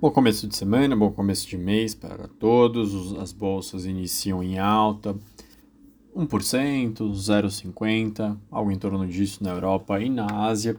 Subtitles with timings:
[0.00, 3.18] Bom começo de semana, bom começo de mês para todos.
[3.18, 5.16] As bolsas iniciam em alta,
[6.14, 10.76] 1%, 0,50%, algo em torno disso na Europa e na Ásia.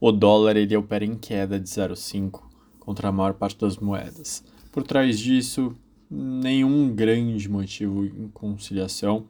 [0.00, 2.42] O dólar ele opera em queda de 0,5%
[2.78, 4.44] contra a maior parte das moedas.
[4.70, 5.74] Por trás disso,
[6.08, 9.24] nenhum grande motivo em conciliação.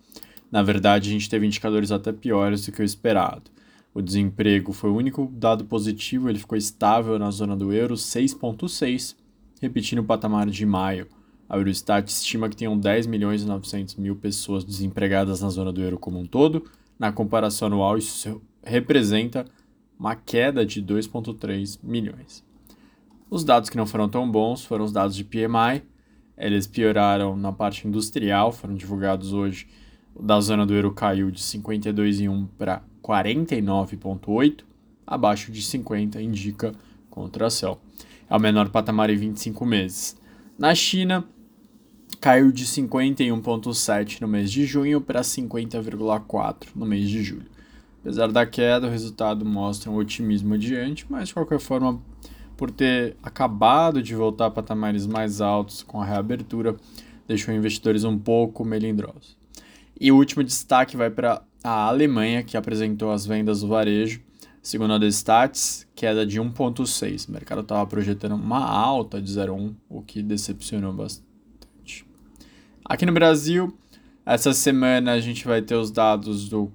[0.53, 3.51] Na verdade, a gente teve indicadores até piores do que o esperado.
[3.95, 9.20] O desemprego foi o único dado positivo, ele ficou estável na zona do euro, 6,6%,
[9.61, 11.07] repetindo o patamar de maio.
[11.49, 15.83] A Eurostat estima que tenham 10 milhões e 900 mil pessoas desempregadas na zona do
[15.83, 16.65] euro como um todo.
[16.99, 19.45] Na comparação anual, isso representa
[19.99, 22.45] uma queda de 2,3 milhões.
[23.29, 25.83] Os dados que não foram tão bons foram os dados de PMI.
[26.39, 29.67] Eles pioraram na parte industrial, foram divulgados hoje.
[30.15, 34.65] O da zona do euro caiu de 52,1 para 49,8,
[35.07, 36.73] abaixo de 50 indica
[37.09, 37.79] contração
[38.31, 40.17] é o menor patamar em 25 meses.
[40.57, 41.25] Na China,
[42.21, 47.47] caiu de 51,7 no mês de junho para 50,4 no mês de julho.
[48.01, 52.01] Apesar da queda, o resultado mostra um otimismo adiante, mas de qualquer forma,
[52.57, 56.77] por ter acabado de voltar a patamares mais altos com a reabertura,
[57.27, 59.37] deixou investidores um pouco melindrosos.
[60.01, 64.23] E o último destaque vai para a Alemanha, que apresentou as vendas do varejo
[64.63, 67.29] Segundo a Destats, queda de 1,6.
[67.29, 72.07] O mercado estava projetando uma alta de 0,1, o que decepcionou bastante.
[72.85, 73.75] Aqui no Brasil,
[74.27, 76.71] essa semana a gente vai ter os dados do.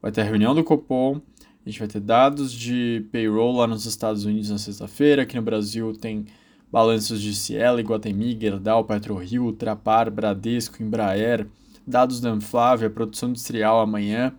[0.00, 1.20] Vai ter a reunião do Copom,
[1.64, 5.22] a gente vai ter dados de payroll lá nos Estados Unidos na sexta-feira.
[5.22, 6.26] Aqui no Brasil tem
[6.70, 11.48] balanços de Cielo, Iguatemi, Gerdau, PetroRio, Ultrapar, Bradesco, Embraer,
[11.86, 14.32] dados da Anflávia, produção industrial amanhã.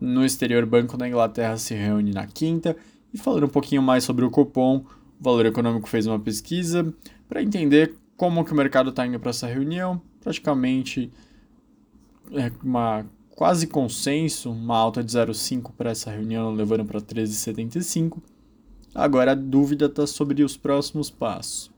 [0.00, 2.76] No exterior, Banco da Inglaterra se reúne na quinta.
[3.12, 6.92] E falando um pouquinho mais sobre o Copom, o Valor Econômico fez uma pesquisa
[7.28, 10.00] para entender como que o mercado está indo para essa reunião.
[10.20, 11.10] Praticamente
[12.32, 18.18] é uma quase consenso, uma alta de 0,5 para essa reunião, levando para 13,75.
[18.94, 21.70] Agora a dúvida está sobre os próximos passos.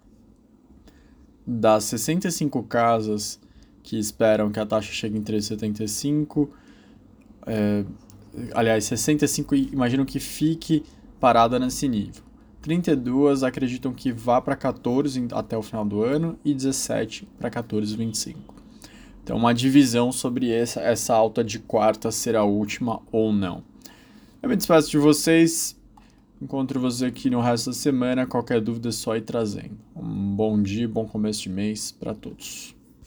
[1.46, 3.38] Das 65 casas
[3.82, 6.48] que esperam que a taxa chegue em 3,75,
[7.46, 7.84] é,
[8.54, 10.84] aliás, 65 imaginam que fique
[11.18, 12.22] parada nesse nível.
[12.62, 18.36] 32 acreditam que vá para 14 até o final do ano e 17 para 14,25.
[19.22, 23.62] Então, uma divisão sobre essa, essa alta de quarta ser a última ou não.
[24.42, 25.78] Eu me despeço de vocês.
[26.40, 28.26] Encontro você aqui no resto da semana.
[28.26, 29.78] Qualquer dúvida é só ir trazendo.
[29.94, 32.79] Um bom dia, bom começo de mês para todos.